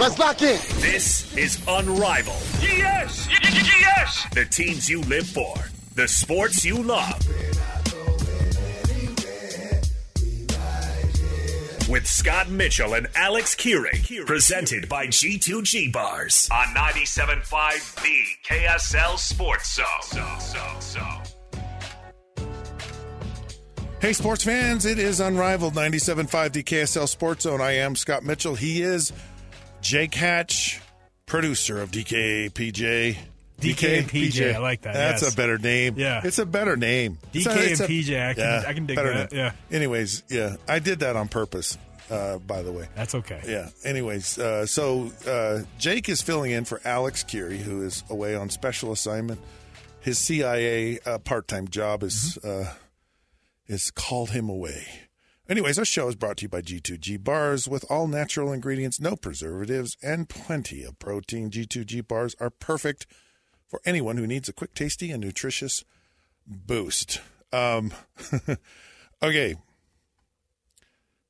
[0.00, 0.58] Let's lock in.
[0.80, 2.42] This is Unrivaled.
[2.60, 3.28] Yes!
[3.30, 4.26] Yes!
[4.32, 5.54] The teams you live for,
[5.94, 7.20] the sports you love.
[11.88, 19.76] With Scott Mitchell and Alex Kirry, presented by G2G Bars on 97.5 The KSL Sports
[19.76, 19.84] Zone.
[20.02, 22.44] So, so, so.
[24.00, 27.60] Hey, sports fans, it is Unrivaled 97.5 the KSL Sports Zone.
[27.60, 28.54] I am Scott Mitchell.
[28.54, 29.12] He is
[29.84, 30.80] Jake Hatch,
[31.26, 33.16] producer of DKPJ.
[33.60, 35.32] DK and PJ, I like that, That's yes.
[35.32, 35.94] a better name.
[35.96, 36.22] Yeah.
[36.24, 37.18] It's a better name.
[37.32, 39.38] DK It's a- it's and a- PJ, I can- I can dig that, name.
[39.38, 39.52] yeah.
[39.70, 41.78] Anyways, yeah, I did that on purpose,
[42.10, 42.88] uh, by the way.
[42.96, 43.40] That's okay.
[43.46, 43.68] Yeah.
[43.84, 48.48] Anyways, uh, so uh, Jake is filling in for Alex Kirry, who is away on
[48.50, 49.40] special assignment.
[50.00, 52.68] His CIA uh, part-time job is Mm-hmm.
[52.70, 52.72] uh,
[53.66, 54.86] is called him away.
[55.46, 59.14] Anyways, our show is brought to you by G2G Bars with all natural ingredients, no
[59.14, 61.50] preservatives, and plenty of protein.
[61.50, 63.06] G2G Bars are perfect
[63.66, 65.84] for anyone who needs a quick, tasty, and nutritious
[66.46, 67.20] boost.
[67.52, 67.92] Um,
[69.22, 69.56] okay.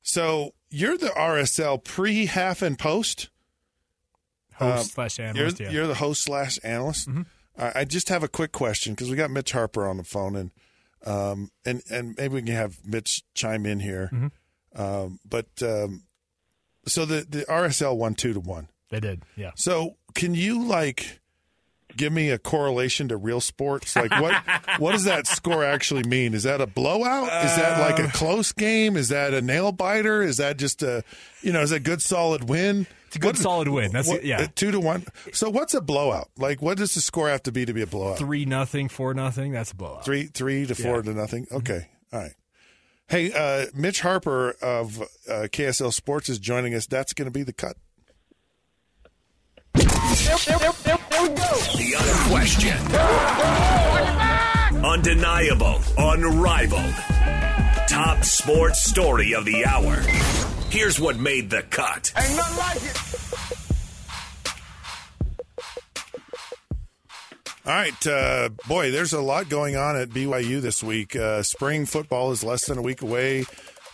[0.03, 3.31] So you're the RSL pre, half, and post.
[4.55, 5.71] Host slash You're, analyst, yeah.
[5.71, 7.09] you're the host slash analyst.
[7.59, 10.37] I I just have a quick question because we got Mitch Harper on the phone,
[10.37, 10.53] and
[11.05, 14.11] um, and and maybe we can have Mitch chime in here.
[14.75, 16.05] Um, but um,
[16.87, 18.69] so the the RSL won two to one.
[18.91, 19.53] They did, yeah.
[19.57, 21.21] So can you like
[21.97, 23.95] give me a correlation to real sports?
[23.97, 24.35] Like what
[24.79, 26.35] what does that score actually mean?
[26.35, 27.25] Is that a blowout?
[27.45, 28.97] Is that like Uh, a close game?
[28.97, 30.23] Is that a nail biter?
[30.23, 31.03] Is that just a
[31.43, 32.87] you know, is that a good solid win?
[33.15, 33.93] It's a good solid win.
[33.93, 34.41] That's what- yeah.
[34.43, 35.05] uh, two to one.
[35.33, 36.31] So what's a blowout?
[36.37, 38.19] Like what does the score have to be to be a blowout?
[38.19, 39.53] Three nothing, four nothing.
[39.53, 40.05] That's a blowout.
[40.05, 41.03] Three three to four Yeah.
[41.03, 41.47] to nothing.
[41.53, 42.33] Okay, All right.
[43.07, 46.87] Hey, uh, Mitch Harper of uh, KSL Sports is joining us.
[46.87, 47.77] That's going to be the cut.
[51.75, 52.95] The unquestioned,
[54.85, 56.95] undeniable, unrivaled,
[57.89, 59.97] top sports story of the hour.
[60.75, 62.12] Here's what made the cut.
[62.17, 62.99] Ain't nothing like it.
[67.65, 71.15] All right, uh, boy, there's a lot going on at BYU this week.
[71.15, 73.45] Uh, spring football is less than a week away.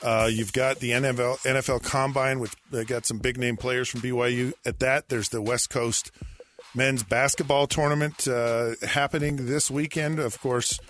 [0.03, 4.01] Uh, you've got the NFL, NFL Combine, which uh, got some big name players from
[4.01, 4.55] BYU.
[4.65, 6.11] At that, there's the West Coast
[6.75, 10.19] men's basketball tournament uh, happening this weekend.
[10.19, 10.81] Of course,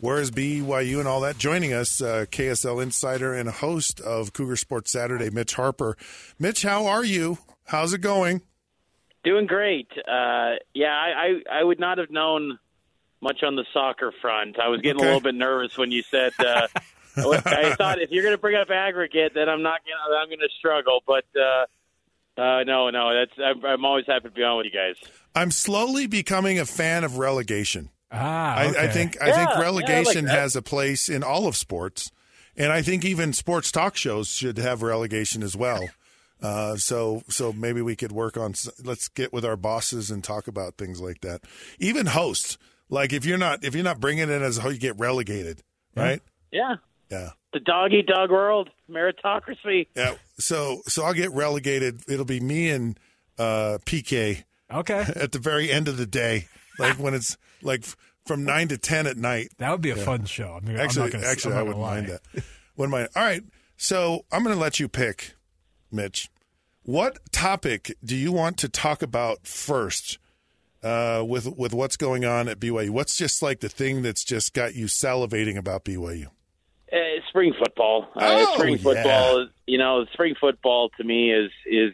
[0.00, 1.38] where is BYU and all that?
[1.38, 5.96] Joining us, uh, KSL insider and host of Cougar Sports Saturday, Mitch Harper.
[6.38, 7.38] Mitch, how are you?
[7.66, 8.42] How's it going?
[9.22, 9.88] Doing great.
[9.98, 12.58] Uh, yeah, I, I I would not have known
[13.20, 14.58] much on the soccer front.
[14.58, 15.04] I was getting Okay.
[15.04, 16.32] a little bit nervous when you said.
[16.38, 16.66] Uh,
[17.16, 19.96] I thought if you're going to bring up aggregate, then I'm not going.
[20.10, 21.02] to I'm going to struggle.
[21.06, 24.72] But uh, uh, no, no, that's I'm, I'm always happy to be on with you
[24.72, 24.96] guys.
[25.34, 27.90] I'm slowly becoming a fan of relegation.
[28.12, 28.92] Ah, I, I okay.
[28.92, 30.38] think I Yeah, think yeah, I like relegation that.
[30.38, 32.10] has a place in all of sports,
[32.56, 35.88] and I think even sports talk shows should have relegation as well.
[36.42, 38.54] Uh, so so maybe we could work on.
[38.82, 41.42] Let's get with our bosses and talk about things like that.
[41.78, 42.56] Even hosts,
[42.88, 45.62] like if you're not if you're not bringing it as how you get relegated,
[45.94, 46.22] right?
[46.50, 46.76] Yeah,
[47.10, 47.32] Yeah.
[47.52, 49.88] the doggy dog world, meritocracy.
[49.94, 50.14] Yeah.
[50.38, 52.00] So so I'll get relegated.
[52.08, 52.98] It'll be me and
[53.38, 55.00] uh, PK Okay.
[55.16, 56.46] at the very end of the day,
[56.78, 57.84] like when it's like
[58.26, 59.50] from nine to ten at night.
[59.58, 60.58] That would be a fun show.
[60.60, 62.44] I mean, Actually, I'm not gonna, actually, I'm I wouldn't gonna mind that.
[62.76, 63.08] Wouldn't mind.
[63.14, 63.42] All right,
[63.76, 65.32] so I'm going to let you pick,
[65.90, 66.28] Mitch.
[66.82, 70.18] What topic do you want to talk about first?
[70.82, 74.52] Uh, with with what's going on at BYU, what's just like the thing that's just
[74.52, 76.26] got you salivating about BYU?
[76.92, 76.96] Uh,
[77.28, 78.06] spring football.
[78.16, 78.82] Oh, uh, spring yeah.
[78.82, 79.42] football.
[79.42, 81.92] is You know, spring football to me is is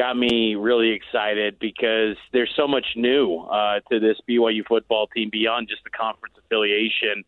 [0.00, 5.28] got me really excited because there's so much new uh, to this BYU football team
[5.30, 7.22] beyond just the conference affiliation.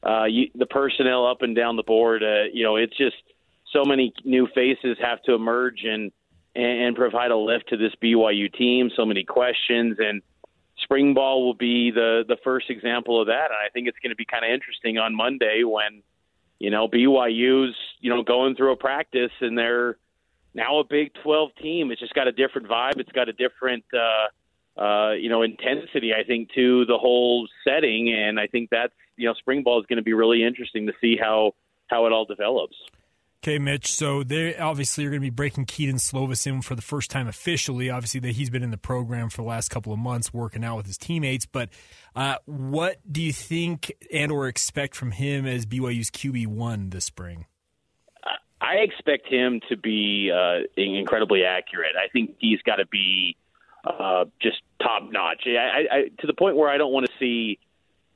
[0.00, 3.16] Uh, you, the personnel up and down the board, uh, you know, it's just
[3.72, 6.12] so many new faces have to emerge and,
[6.54, 8.90] and provide a lift to this BYU team.
[8.94, 10.22] So many questions and
[10.84, 13.46] spring ball will be the the first example of that.
[13.46, 16.02] And I think it's going to be kind of interesting on Monday when
[16.60, 19.96] you know BYU's you know going through a practice and they're
[20.54, 21.90] now a Big 12 team.
[21.90, 22.98] It's just got a different vibe.
[22.98, 26.12] It's got a different uh, uh, you know intensity.
[26.18, 29.86] I think to the whole setting, and I think that's you know spring ball is
[29.86, 31.52] going to be really interesting to see how
[31.88, 32.76] how it all develops.
[33.44, 33.92] Okay, Mitch.
[33.92, 37.28] So they obviously are going to be breaking Kedon Slovis in for the first time
[37.28, 37.90] officially.
[37.90, 40.78] Obviously, that he's been in the program for the last couple of months, working out
[40.78, 41.44] with his teammates.
[41.44, 41.68] But
[42.16, 47.04] uh, what do you think and or expect from him as BYU's QB one this
[47.04, 47.44] spring?
[48.64, 51.92] I expect him to be uh, incredibly accurate.
[51.96, 53.36] I think he's got to be
[53.84, 55.42] uh, just top notch.
[55.46, 57.58] I, I, to the point where I don't want to see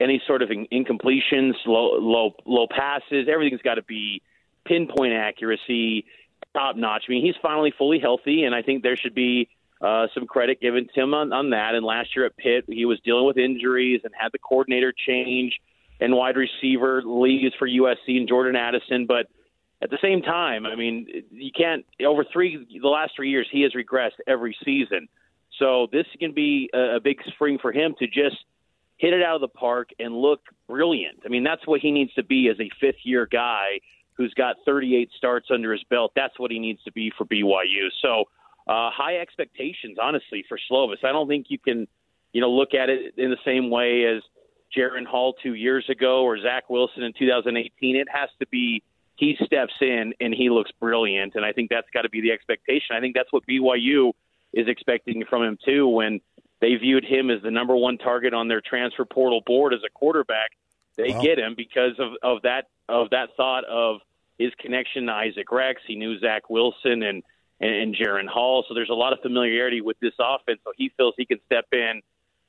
[0.00, 3.28] any sort of incompletions, low low low passes.
[3.30, 4.22] Everything's got to be
[4.64, 6.06] pinpoint accuracy,
[6.54, 7.04] top notch.
[7.08, 9.48] I mean, he's finally fully healthy, and I think there should be
[9.82, 11.74] uh, some credit given to him on, on that.
[11.74, 15.58] And last year at Pitt, he was dealing with injuries and had the coordinator change
[16.00, 19.06] and wide receiver leaves for USC and Jordan Addison.
[19.06, 19.26] But
[19.82, 23.62] at the same time, I mean, you can't over three the last three years he
[23.62, 25.08] has regressed every season.
[25.58, 28.36] So this can be a, a big spring for him to just
[28.96, 31.20] hit it out of the park and look brilliant.
[31.24, 33.80] I mean, that's what he needs to be as a fifth year guy
[34.14, 36.12] who's got 38 starts under his belt.
[36.16, 37.88] That's what he needs to be for BYU.
[38.02, 38.24] So
[38.66, 41.04] uh, high expectations, honestly, for Slovis.
[41.04, 41.86] I don't think you can,
[42.32, 44.22] you know, look at it in the same way as
[44.76, 47.96] Jaren Hall two years ago or Zach Wilson in 2018.
[47.96, 48.82] It has to be
[49.18, 52.30] he steps in and he looks brilliant, and I think that's got to be the
[52.30, 52.94] expectation.
[52.94, 54.12] I think that's what BYU
[54.52, 56.20] is expecting from him too when
[56.60, 59.90] they viewed him as the number one target on their transfer portal board as a
[59.90, 60.50] quarterback.
[60.96, 61.20] They wow.
[61.20, 64.00] get him because of, of that of that thought of
[64.38, 65.82] his connection to Isaac Rex.
[65.84, 67.24] He knew Zach Wilson and
[67.60, 70.60] and, and Jaren Hall, so there's a lot of familiarity with this offense.
[70.62, 72.02] So he feels he can step in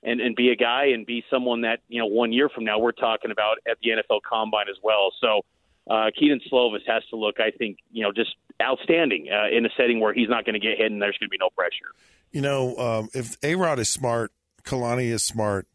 [0.03, 2.77] and and be a guy and be someone that you know one year from now
[2.77, 5.11] we're talking about at the NFL Combine as well.
[5.19, 5.41] So
[5.89, 9.69] uh, Kedon Slovis has to look, I think, you know, just outstanding uh, in a
[9.75, 11.91] setting where he's not going to get hit and there's going to be no pressure.
[12.31, 14.31] You know, um, if A Rod is smart,
[14.63, 15.67] Kalani is smart.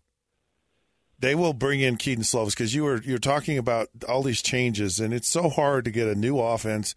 [1.18, 5.00] They will bring in Kedon Slovis because you were you're talking about all these changes,
[5.00, 6.94] and it's so hard to get a new offense,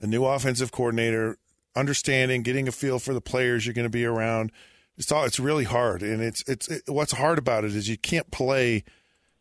[0.00, 1.36] a new offensive coordinator,
[1.74, 4.50] understanding, getting a feel for the players you're going to be around.
[4.96, 7.98] It's all it's really hard, and it's it's it, what's hard about it is you
[7.98, 8.82] can't play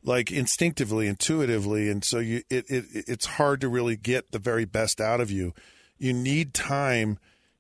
[0.06, 4.66] like instinctively, intuitively, and so you it, it it's hard to really get the very
[4.66, 5.54] best out of you.
[5.98, 7.18] You need time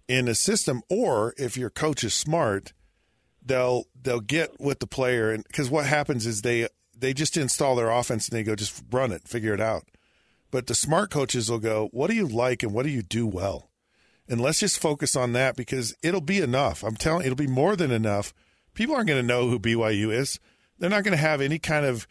[0.07, 2.73] in a system, or if your coach is smart,
[3.43, 7.75] they'll they'll get with the player, and because what happens is they they just install
[7.75, 9.83] their offense and they go just run it, figure it out.
[10.51, 13.25] But the smart coaches will go, what do you like and what do you do
[13.25, 13.71] well,
[14.29, 16.83] and let's just focus on that because it'll be enough.
[16.83, 18.35] I'm telling, it'll be more than enough.
[18.75, 20.39] People aren't going to know who BYU is.
[20.77, 22.05] They're not going to have any kind of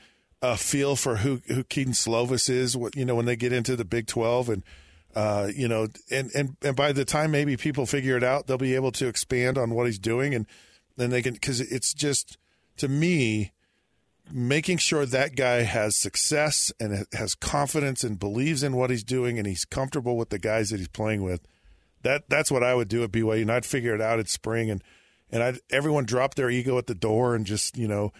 [0.44, 2.76] a feel for who who Kedon Slovis is.
[2.76, 4.62] What you know when they get into the Big Twelve, and
[5.14, 8.58] uh, you know, and and and by the time maybe people figure it out, they'll
[8.58, 10.46] be able to expand on what he's doing, and
[10.96, 12.36] then they can because it's just
[12.76, 13.52] to me
[14.30, 19.38] making sure that guy has success and has confidence and believes in what he's doing,
[19.38, 21.40] and he's comfortable with the guys that he's playing with.
[22.02, 24.70] That that's what I would do at BYU, and I'd figure it out at spring,
[24.70, 24.84] and
[25.30, 28.12] and I'd everyone drop their ego at the door and just you know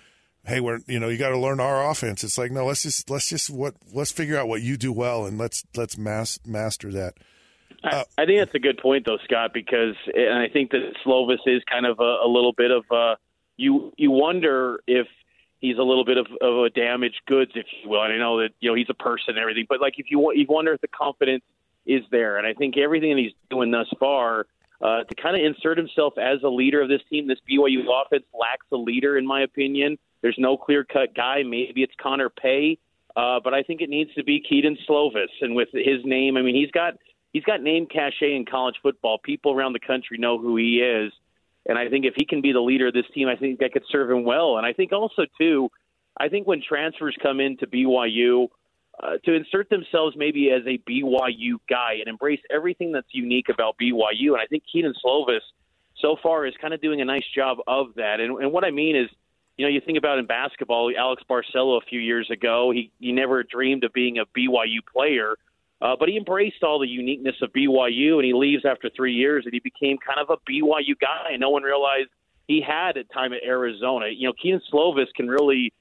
[0.47, 2.25] hey, we're you know you got to learn our offense.
[2.25, 5.27] It's like no, let's just let's just what let's figure out what you do well
[5.27, 7.15] and let's let's mas- master that.
[7.83, 10.95] Uh, I, I think that's a good point though, Scott, because and I think that
[11.05, 13.17] Slovis is kind of a, a little bit of a,
[13.57, 15.07] you you wonder if
[15.61, 18.03] he's a little bit of, of a damaged goods, if you will.
[18.03, 20.33] And I know that you know he's a person and everything, but like if you
[20.35, 21.45] you wonder if the confidence
[21.87, 24.47] is there, and I think everything that he's doing thus far.
[24.83, 28.25] Uh, to kind of insert himself as a leader of this team, this BYU offense
[28.39, 29.97] lacks a leader, in my opinion.
[30.21, 31.43] There's no clear cut guy.
[31.43, 32.79] Maybe it's Connor Pay,
[33.17, 35.29] uh, but I think it needs to be Kedon Slovis.
[35.41, 36.95] And with his name, I mean, he's got
[37.33, 39.19] he's got name cachet in college football.
[39.19, 41.13] People around the country know who he is,
[41.67, 43.73] and I think if he can be the leader of this team, I think that
[43.73, 44.57] could serve him well.
[44.57, 45.71] And I think also too,
[46.19, 48.49] I think when transfers come into BYU.
[49.03, 53.77] Uh, to insert themselves maybe as a BYU guy and embrace everything that's unique about
[53.77, 54.33] BYU.
[54.33, 55.41] And I think Kedon Slovis
[56.01, 58.21] so far is kind of doing a nice job of that.
[58.21, 59.09] And, and what I mean is
[59.57, 63.13] you know, you think about in basketball, Alex Barcelo a few years ago, he, he
[63.13, 65.37] never dreamed of being a BYU player.
[65.81, 69.45] Uh, but he embraced all the uniqueness of BYU, and he leaves after three years,
[69.45, 71.31] and he became kind of a BYU guy.
[71.33, 72.09] And no one realized
[72.49, 74.07] he had a time at Arizona.
[74.09, 75.73] You know, Kedon Slovis can really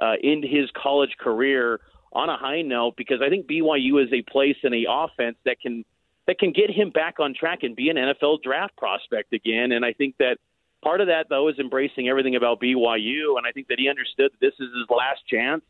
[0.00, 1.80] uh, end his college career
[2.12, 5.60] on a high note because I think BYU is a place in a offense that
[5.60, 5.84] can
[6.26, 9.72] that can get him back on track and be an NFL draft prospect again.
[9.72, 10.36] And I think that
[10.82, 14.30] part of that though is embracing everything about BYU, and I think that he understood
[14.32, 15.62] that this is his last chance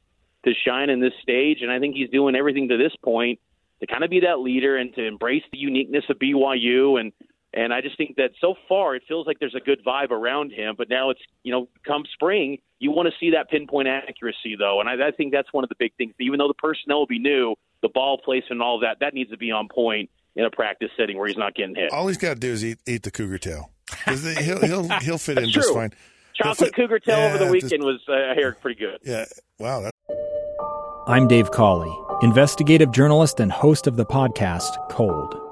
[0.44, 3.38] to shine in this stage, and I think he's doing everything to this point
[3.80, 7.12] to kind of be that leader and to embrace the uniqueness of BYU and
[7.54, 10.52] and I just think that so far it feels like there's a good vibe around
[10.52, 10.74] him.
[10.76, 14.80] But now it's you know come spring you want to see that pinpoint accuracy though,
[14.80, 16.14] and I, I think that's one of the big things.
[16.20, 19.14] Even though the personnel will be new, the ball placement and all of that that
[19.14, 21.92] needs to be on point in a practice setting where he's not getting hit.
[21.92, 23.70] All he's got to do is eat, eat the cougar tail.
[24.06, 25.74] He'll, he'll he'll fit in That's just true.
[25.76, 25.92] fine.
[26.34, 28.98] Chocolate fit- cougar tail yeah, over the just- weekend was uh, I heard pretty good.
[29.04, 29.26] Yeah.
[29.58, 29.82] Wow.
[29.82, 29.92] That,
[31.06, 35.51] I'm Dave Cawley, investigative journalist and host of the podcast Cold.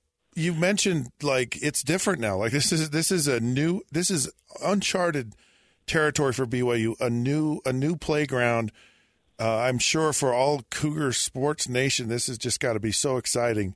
[0.35, 2.37] you mentioned like it's different now.
[2.37, 4.29] Like this is this is a new this is
[4.63, 5.33] uncharted
[5.87, 6.99] territory for BYU.
[6.99, 8.71] A new a new playground.
[9.39, 13.17] Uh, I'm sure for all Cougar sports nation, this has just got to be so
[13.17, 13.75] exciting.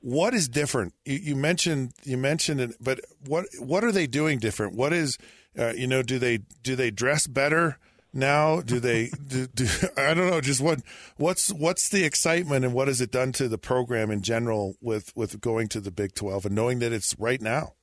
[0.00, 0.94] What is different?
[1.04, 4.74] You, you mentioned you mentioned it, but what what are they doing different?
[4.74, 5.18] What is
[5.58, 7.78] uh, you know do they do they dress better
[8.12, 8.60] now?
[8.60, 10.40] Do they do, do I don't know?
[10.40, 10.80] Just what
[11.16, 15.12] what's what's the excitement and what has it done to the program in general with
[15.16, 17.74] with going to the Big Twelve and knowing that it's right now?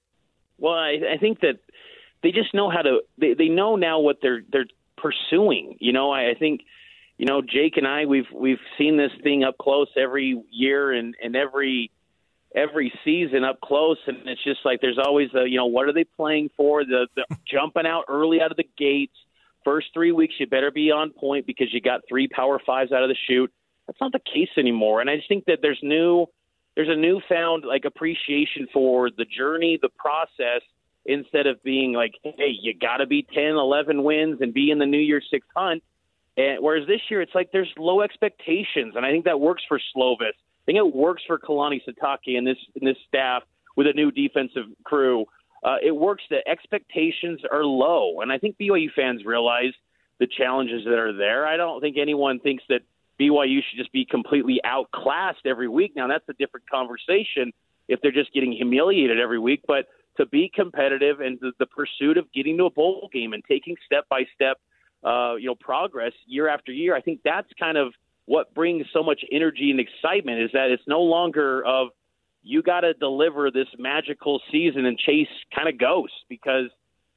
[0.58, 1.60] Well, I, I think that
[2.24, 3.01] they just know how to.
[3.17, 4.65] They, they know now what they're they're
[4.98, 5.77] pursuing.
[5.79, 6.62] You know, I, I think
[7.17, 11.15] you know Jake and I we've we've seen this thing up close every year and
[11.22, 11.91] and every
[12.55, 15.94] every season up close, and it's just like there's always a you know what are
[15.94, 16.84] they playing for?
[16.84, 19.15] The, the jumping out early out of the gates.
[19.65, 23.03] First three weeks, you better be on point because you got three power fives out
[23.03, 23.51] of the shoot.
[23.88, 26.27] That's not the case anymore, and I just think that there's new
[26.75, 30.62] there's a newfound like appreciation for the journey, the process,
[31.05, 34.79] instead of being like, hey, you got to be 10, 11 wins and be in
[34.79, 35.84] the New Year's Six hunt.
[36.38, 39.79] And whereas this year, it's like there's low expectations, and I think that works for
[39.95, 40.36] Slovis.
[40.36, 43.43] I think it works for Kalani Sitake and this and this staff
[43.77, 45.25] with a new defensive crew.
[45.65, 49.74] Uh, it works that expectations are low, and I think BYU fans realize
[50.19, 51.48] the challenges that are there.
[51.48, 52.81] I don't think anyone thinks that
[53.19, 55.93] BYU should just be completely outclassed every week.
[55.95, 57.51] Now that's a different conversation
[57.88, 62.17] if they're just getting humiliated every week, but to be competitive and the, the pursuit
[62.17, 64.57] of getting to a bowl game and taking step by step,
[65.03, 67.93] uh, you know, progress year after year, I think that's kind of
[68.25, 70.41] what brings so much energy and excitement.
[70.41, 71.89] Is that it's no longer of
[72.46, 76.70] you got to deliver this magical season and chase kind of ghosts because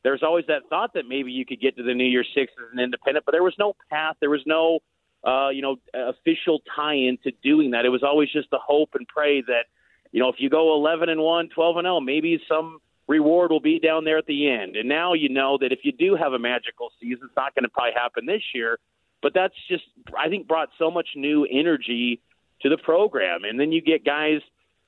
[0.02, 2.72] there's always that thought that maybe you could get to the New Year Six as
[2.72, 4.80] an independent, but there was no path, there was no
[5.26, 7.84] uh, you know official tie-in to doing that.
[7.84, 9.64] It was always just the hope and pray that
[10.12, 13.60] you know if you go 11 and 1, 12 and 0, maybe some reward will
[13.60, 14.76] be down there at the end.
[14.76, 17.64] And now you know that if you do have a magical season, it's not going
[17.64, 18.78] to probably happen this year,
[19.20, 19.84] but that's just
[20.16, 22.20] I think brought so much new energy
[22.62, 23.44] to the program.
[23.44, 24.40] And then you get guys,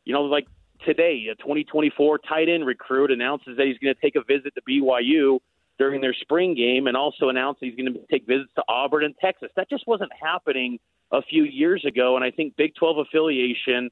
[0.04, 0.46] you know, like
[0.84, 4.62] today, a 2024 tight end recruit announces that he's going to take a visit to
[4.68, 5.40] BYU
[5.78, 9.14] during their spring game and also announced he's going to take visits to Auburn and
[9.18, 9.50] Texas.
[9.56, 10.78] That just wasn't happening
[11.10, 12.16] a few years ago.
[12.16, 13.90] And I think Big 12 affiliation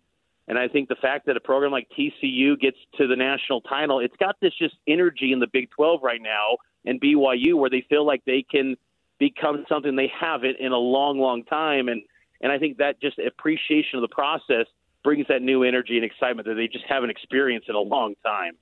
[0.48, 4.00] and I think the fact that a program like TCU gets to the national title,
[4.00, 7.84] it's got this just energy in the Big 12 right now and BYU where they
[7.88, 8.76] feel like they can
[9.18, 11.88] become something they haven't in a long, long time.
[11.88, 12.02] And
[12.40, 14.66] and I think that just appreciation of the process
[15.04, 18.54] brings that new energy and excitement that they just haven't experienced in a long time.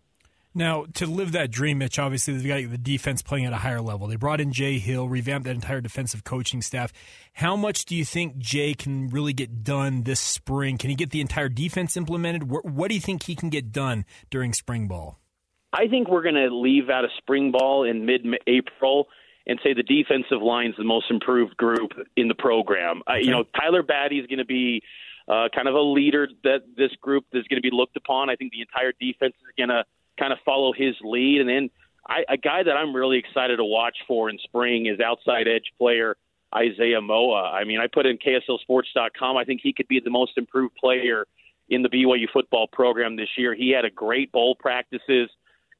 [0.54, 3.82] Now, to live that dream, Mitch, obviously they've got the defense playing at a higher
[3.82, 4.06] level.
[4.06, 6.94] They brought in Jay Hill, revamped that entire defensive coaching staff.
[7.34, 10.78] How much do you think Jay can really get done this spring?
[10.78, 12.50] Can he get the entire defense implemented?
[12.50, 15.18] What do you think he can get done during spring ball?
[15.74, 19.08] I think we're going to leave out a spring ball in mid-April
[19.46, 23.02] and say the defensive line is the most improved group in the program.
[23.06, 23.18] Okay.
[23.18, 24.82] Uh, you know, Tyler Batty is going to be
[25.28, 28.30] uh, kind of a leader that this group is going to be looked upon.
[28.30, 29.84] I think the entire defense is going to
[30.18, 31.40] kind of follow his lead.
[31.40, 31.70] And then
[32.08, 35.72] I, a guy that I'm really excited to watch for in spring is outside edge
[35.78, 36.16] player
[36.54, 37.50] Isaiah Moa.
[37.50, 39.36] I mean, I put in KSLSports.com.
[39.36, 41.26] I think he could be the most improved player
[41.68, 43.54] in the BYU football program this year.
[43.54, 45.28] He had a great bowl practices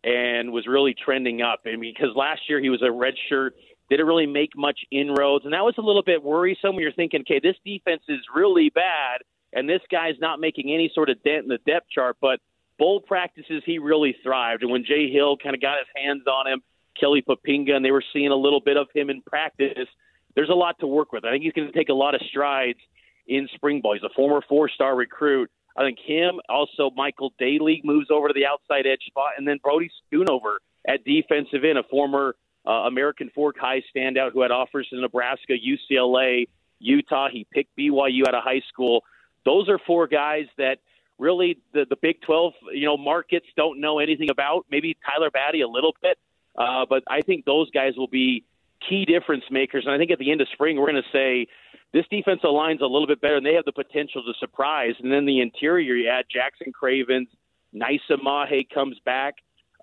[0.02, 1.60] and was really trending up.
[1.64, 3.54] And because last year he was a red shirt,
[3.88, 6.74] didn't really make much inroads, and that was a little bit worrisome.
[6.74, 9.22] When you're thinking, okay, this defense is really bad,
[9.52, 12.40] and this guy's not making any sort of dent in the depth chart, but
[12.78, 14.62] bowl practices, he really thrived.
[14.62, 16.62] And when Jay Hill kind of got his hands on him,
[16.98, 19.88] Kelly Poppinga, and they were seeing a little bit of him in practice,
[20.34, 21.24] there's a lot to work with.
[21.24, 22.78] I think he's going to take a lot of strides
[23.26, 23.94] in spring ball.
[23.94, 25.50] He's a former four star recruit.
[25.76, 29.58] I think him, also Michael Daly moves over to the outside edge spot, and then
[29.62, 30.56] Brody Schoonover
[30.88, 32.34] at defensive end, a former
[32.66, 36.48] uh, American Fork High standout who had offers in Nebraska, UCLA,
[36.78, 37.28] Utah.
[37.30, 39.02] He picked BYU out of high school.
[39.46, 40.78] Those are four guys that–
[41.18, 44.66] really the the Big 12 you know markets don't know anything about.
[44.70, 46.18] Maybe Tyler Batty a little bit,
[46.56, 48.44] uh, but I think those guys will be
[48.88, 49.84] key difference makers.
[49.86, 51.46] And I think at the end of spring we're going to say
[51.92, 54.94] this defensive line's a little bit better, and they have the potential to surprise.
[55.02, 57.28] And then the interior, you add Jackson Cravens,
[57.72, 59.34] Nisa Mahe comes back.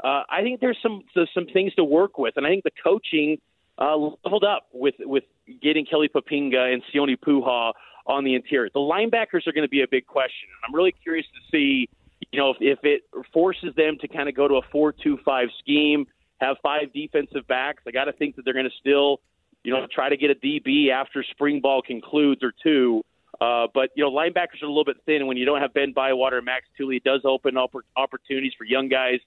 [0.04, 2.72] Uh, I think there's some there's some things to work with, and I think the
[2.84, 3.38] coaching
[3.78, 5.24] uh, leveled up with with
[5.62, 7.74] getting Kelly Poppinga and Sione Po'uha
[8.06, 8.70] on the interior.
[8.74, 10.50] The linebackers are going to be a big question.
[10.68, 11.90] I'm really curious to see,
[12.32, 13.02] you know, if, if it
[13.34, 16.06] forces them to kind of go to a four-two-five scheme,
[16.40, 17.84] have five defensive backs.
[17.88, 19.22] I got to think that they're going to still,
[19.64, 23.04] you know, try to get a DB after spring ball concludes or two.
[23.40, 25.74] Uh, but you know, linebackers are a little bit thin, and when you don't have
[25.74, 29.20] Ben Bywater and Max Tooley, it does open up opportunities for young guys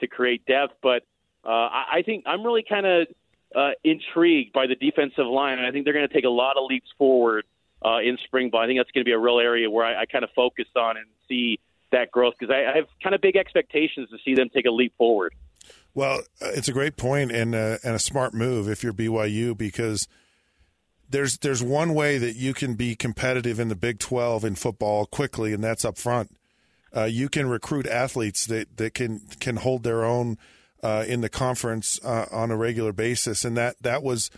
[0.00, 0.74] to create depth.
[0.80, 1.02] But
[1.44, 3.08] uh, I, I think I'm really kind of
[3.54, 6.56] uh, intrigued by the defensive line, and I think they're going to take a lot
[6.56, 7.44] of leaps forward
[7.84, 8.60] uh, in spring ball.
[8.60, 10.66] I think that's going to be a real area where I, I kind of focus
[10.76, 11.58] on and see
[11.92, 14.70] that growth because I, I have kind of big expectations to see them take a
[14.70, 15.34] leap forward.
[15.94, 19.56] Well, uh, it's a great point and uh, and a smart move if you're BYU
[19.56, 20.06] because
[21.08, 25.06] there's there's one way that you can be competitive in the Big 12 in football
[25.06, 26.36] quickly, and that's up front.
[26.94, 30.38] Uh, you can recruit athletes that, that can can hold their own
[30.82, 34.30] uh, in the conference uh, on a regular basis, and that that was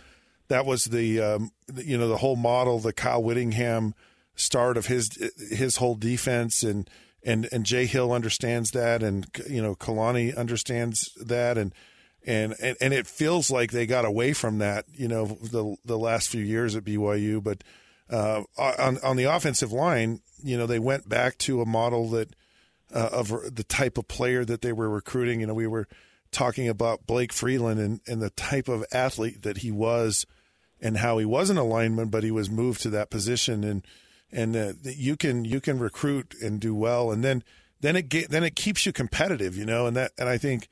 [0.51, 3.95] that was the um, you know the whole model, the Kyle Whittingham
[4.35, 5.09] start of his
[5.49, 6.89] his whole defense, and
[7.23, 11.73] and and Jay Hill understands that, and you know Kalani understands that, and
[12.25, 15.97] and and, and it feels like they got away from that, you know, the the
[15.97, 17.63] last few years at BYU, but.
[18.09, 22.35] Uh, on on the offensive line, you know, they went back to a model that
[22.93, 25.39] uh, of the type of player that they were recruiting.
[25.39, 25.87] You know, we were
[26.29, 30.25] talking about Blake Freeland and, and the type of athlete that he was
[30.81, 33.85] and how he wasn't a lineman, but he was moved to that position, and
[34.31, 37.43] and uh, you can you can recruit and do well, and then
[37.81, 40.69] then it get, then it keeps you competitive, you know, and that and I think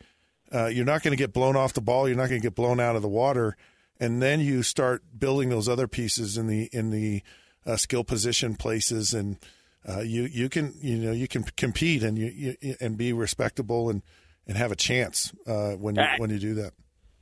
[0.53, 2.55] uh, you're not going to get blown off the ball, you're not going to get
[2.55, 3.55] blown out of the water,
[3.99, 7.21] and then you start building those other pieces in the in the
[7.65, 9.37] uh, skill position places, and
[9.87, 13.89] uh, you you can you know you can compete and you, you and be respectable
[13.89, 14.01] and
[14.47, 16.73] and have a chance uh, when you, when you do that.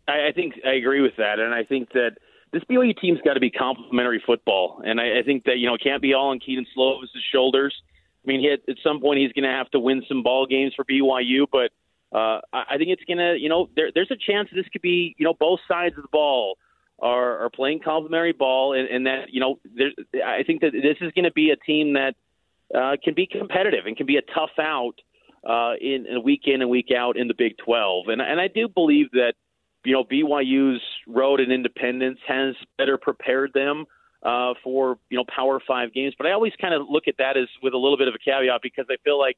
[0.08, 2.18] I, I think I agree with that, and I think that
[2.52, 5.76] this BYU team's got to be complementary football, and I, I think that you know
[5.76, 7.76] it can't be all on Kedon Slovis' shoulders.
[8.24, 10.46] I mean, he had, at some point he's going to have to win some ball
[10.46, 11.72] games for BYU, but
[12.18, 15.16] uh, I think it's going to, you know, there, there's a chance this could be,
[15.18, 16.58] you know, both sides of the ball
[17.00, 19.92] are, are playing complementary ball, and, and that, you know, there,
[20.26, 22.16] I think that this is going to be a team that
[22.76, 24.96] uh, can be competitive and can be a tough out
[25.48, 28.48] uh, in, in week in and week out in the Big 12, and and I
[28.48, 29.34] do believe that
[29.88, 33.86] you know, BYU's road and independence has better prepared them
[34.24, 36.14] uh, for you know Power Five games.
[36.18, 38.20] But I always kind of look at that as with a little bit of a
[38.20, 39.38] caveat because I feel like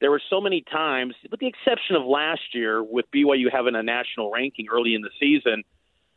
[0.00, 3.82] there were so many times, with the exception of last year, with BYU having a
[3.82, 5.62] national ranking early in the season.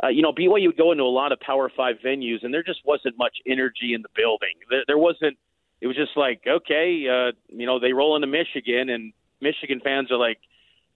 [0.03, 2.63] Uh, you know, BYU would go into a lot of Power Five venues, and there
[2.63, 4.55] just wasn't much energy in the building.
[4.69, 5.37] There, there wasn't.
[5.81, 10.11] It was just like, okay, uh, you know, they roll into Michigan, and Michigan fans
[10.11, 10.39] are like,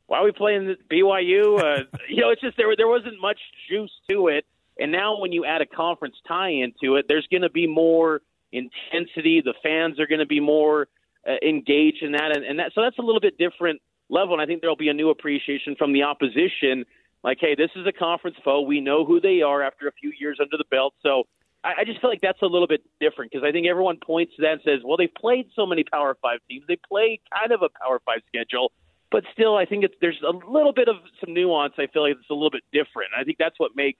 [0.08, 1.60] why are we playing BYU?
[1.60, 3.40] Uh, you know, it's just there there wasn't much
[3.70, 4.46] juice to it.
[4.80, 8.22] And now when you add a conference tie into it, there's going to be more
[8.52, 9.42] intensity.
[9.44, 10.88] The fans are going to be more
[11.28, 14.34] uh, engaged in that, and, and that so that's a little bit different level.
[14.34, 16.86] And I think there'll be a new appreciation from the opposition.
[17.24, 18.62] Like, hey, this is a conference foe.
[18.62, 20.94] We know who they are after a few years under the belt.
[21.02, 21.24] So
[21.64, 24.36] I, I just feel like that's a little bit different because I think everyone points
[24.36, 26.64] to that and says, well, they've played so many Power Five teams.
[26.68, 28.72] They play kind of a Power Five schedule.
[29.10, 31.74] But still, I think it's, there's a little bit of some nuance.
[31.78, 33.12] I feel like it's a little bit different.
[33.18, 34.00] I think that's what makes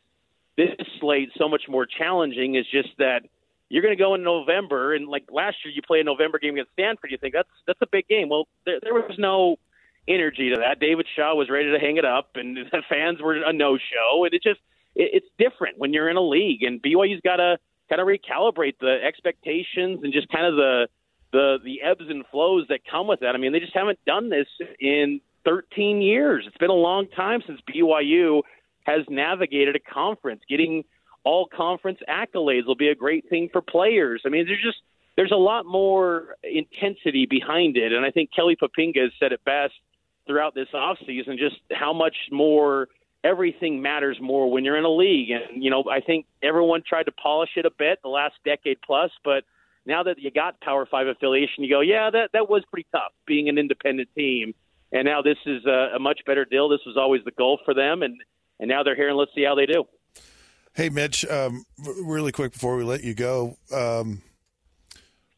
[0.58, 3.22] this slate so much more challenging is just that
[3.70, 6.54] you're going to go in November and like last year you play a November game
[6.54, 7.12] against Stanford.
[7.12, 8.30] You think that's that's a big game.
[8.30, 9.58] Well, there, there was no
[10.08, 10.80] energy to that.
[10.80, 14.26] David Shaw was ready to hang it up, and the fans were a no-show.
[14.26, 14.60] And it just
[14.96, 17.58] it, it's different when you're in a league, and BYU's got to
[17.90, 20.88] kind of recalibrate the expectations and just kind of the
[21.38, 23.36] the the ebbs and flows that come with that.
[23.36, 24.48] I mean, they just haven't done this
[24.80, 26.46] in 13 years.
[26.48, 28.42] It's been a long time since BYU
[28.86, 30.42] has navigated a conference.
[30.50, 30.84] Getting
[31.24, 34.24] all conference accolades will be a great thing for players.
[34.26, 34.80] I mean, there's just
[35.16, 39.44] there's a lot more intensity behind it, and I think Kelly Poppinga has said it
[39.46, 39.74] best
[40.26, 42.88] throughout this offseason, just how much more
[43.24, 45.30] everything matters more when you're in a league.
[45.32, 48.78] And, you know, I think everyone tried to polish it a bit the last decade
[48.86, 49.44] plus, but
[49.88, 53.14] now that you got Power Five affiliation, you go, yeah, that, that was pretty tough
[53.26, 54.54] being an independent team.
[54.92, 56.70] And now this is a, a much better deal.
[56.70, 58.04] This was always the goal for them.
[58.04, 58.22] And,
[58.60, 59.86] and now they're here, and let's see how they do.
[60.74, 61.66] Hey, Mitch, um,
[62.04, 64.22] really quick before we let you go, um,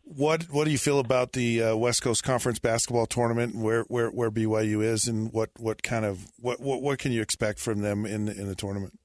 [0.04, 3.56] what what do you feel about the uh, West Coast Conference basketball tournament?
[3.56, 7.22] Where where where BYU is, and what what kind of what what, what can you
[7.22, 9.00] expect from them in in the tournament?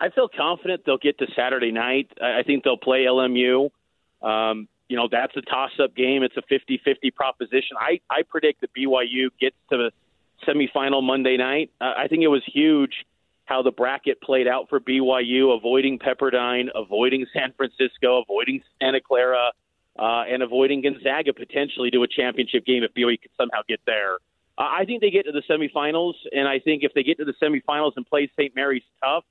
[0.00, 2.10] I feel confident they'll get to Saturday night.
[2.22, 3.70] I think they'll play LMU.
[4.22, 6.22] Um, you know, that's a toss-up game.
[6.22, 7.76] It's a 50-50 proposition.
[7.78, 9.92] I, I predict that BYU gets to the
[10.46, 11.70] semifinal Monday night.
[11.80, 13.06] Uh, I think it was huge
[13.44, 19.50] how the bracket played out for BYU, avoiding Pepperdine, avoiding San Francisco, avoiding Santa Clara
[19.98, 24.14] uh, and avoiding Gonzaga potentially to a championship game if BYU could somehow get there.
[24.56, 27.24] Uh, I think they get to the semifinals, and I think if they get to
[27.24, 28.54] the semifinals and play St.
[28.54, 29.24] Mary's tough,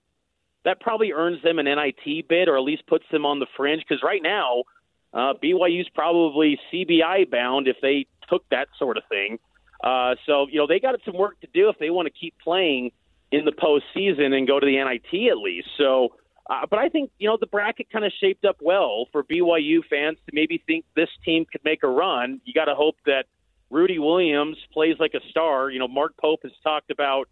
[0.66, 3.84] that probably earns them an NIT bid or at least puts them on the fringe.
[3.88, 4.64] Because right now,
[5.14, 9.40] uh, BYU's probably CBI bound if they took that sort of thing.
[9.84, 12.36] Uh, so you know they got some work to do if they want to keep
[12.44, 12.92] playing
[13.32, 15.68] in the postseason and go to the NIT at least.
[15.78, 16.14] So
[16.50, 19.86] uh, but I think you know the bracket kind of shaped up well for BYU
[19.90, 22.42] fans to maybe think this team could make a run.
[22.44, 23.26] You got to hope that
[23.70, 25.70] Rudi Williams plays like a star.
[25.70, 27.30] You know, Mark Pope has talked about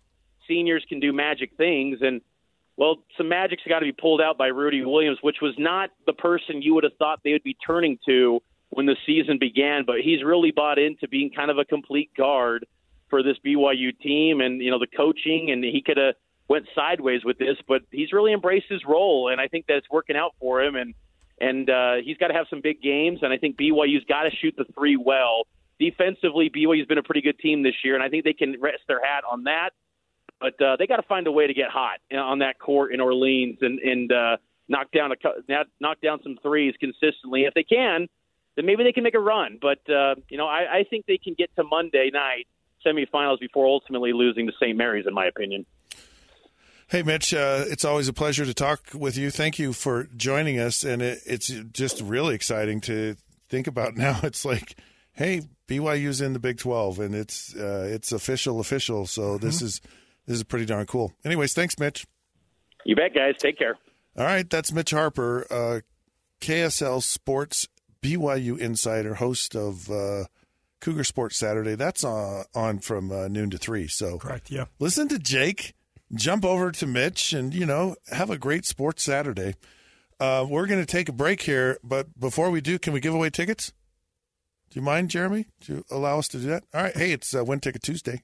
[0.48, 2.22] seniors can do magic things, and
[2.78, 6.14] well, some magic's got to be pulled out by Rudi Williams, which was not the
[6.14, 9.84] person you would have thought they would be turning to when the season began.
[9.86, 12.68] But he's really bought into being kind of a complete guard
[13.10, 16.16] for this BYU team, and you know the coaching, and he could have
[16.48, 19.90] went sideways with this, but he's really embraced his role, and I think that it's
[19.92, 20.76] working out for him.
[20.76, 20.94] And
[21.40, 24.32] and uh, he's got to have some big games, and I think BYU's got to
[24.32, 25.44] shoot the three well.
[25.80, 28.84] Defensively, BYU's been a pretty good team this year, and I think they can rest
[28.88, 29.72] their hat on that.
[30.40, 33.02] But uh, they got to find a way to get hot on that court in
[33.02, 35.16] Orleans and and uh, knock down a
[35.80, 37.44] knock down some threes consistently.
[37.44, 38.08] If they can,
[38.56, 39.58] then maybe they can make a run.
[39.62, 42.48] But uh, you know, I, I think they can get to Monday night
[42.86, 44.78] semifinals before ultimately losing to St.
[44.78, 45.66] Mary's, in my opinion.
[46.90, 49.30] Hey, Mitch, uh, it's always a pleasure to talk with you.
[49.30, 50.84] Thank you for joining us.
[50.84, 53.18] And it, it's just really exciting to
[53.50, 54.20] think about now.
[54.24, 54.78] It's like,
[55.12, 59.06] hey, BYU's in the Big 12 and it's uh, it's official, official.
[59.06, 59.46] So mm-hmm.
[59.46, 59.82] this is
[60.28, 61.14] this is pretty darn cool.
[61.26, 62.06] Anyways, thanks, Mitch.
[62.86, 63.36] You bet, guys.
[63.40, 63.78] Take care.
[64.18, 64.50] All right.
[64.50, 65.80] That's Mitch Harper, uh,
[66.42, 67.68] KSL Sports
[68.02, 70.26] BYU insider, host of uh,
[70.80, 71.76] Cougar Sports Saturday.
[71.76, 73.88] That's uh, on from uh, noon to 3.
[73.88, 74.52] So correct.
[74.52, 74.66] Yeah.
[74.80, 75.74] Listen to Jake
[76.14, 79.56] jump over to Mitch and, you know, have a great sports Saturday.
[80.20, 83.14] Uh, we're going to take a break here, but before we do, can we give
[83.14, 83.74] away tickets?
[84.70, 85.48] Do you mind, Jeremy?
[85.62, 86.64] Do you allow us to do that?
[86.74, 86.96] All right.
[86.96, 88.24] Hey, it's uh, Win Ticket Tuesday.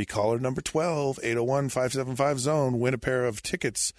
[0.00, 2.80] Be caller number 12, 801 575 zone.
[2.80, 3.92] Win a pair of tickets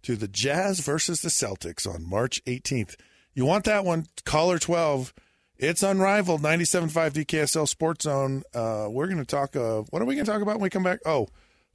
[0.00, 2.94] to the Jazz versus the Celtics on March 18th.
[3.34, 4.06] You want that one?
[4.24, 5.12] Caller 12.
[5.58, 6.40] It's unrivaled.
[6.40, 8.44] 97.5 DKSL Sports Zone.
[8.54, 9.54] Uh, we're going to talk.
[9.54, 11.00] Uh, what are we going to talk about when we come back?
[11.04, 11.28] Oh,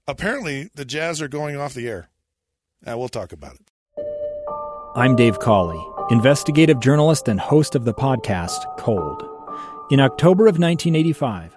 [0.08, 2.10] apparently the Jazz are going off the air.
[2.84, 3.70] Uh, we'll talk about it.
[4.96, 9.22] I'm Dave Cawley, investigative journalist and host of the podcast Cold.
[9.92, 11.57] In October of 1985,